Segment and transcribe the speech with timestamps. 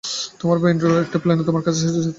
[0.39, 2.09] তোমার ভাই অ্যান্ড্রু একটা প্ল্যানে তোমার কাছে সাহায্য চাইতে বলেছে।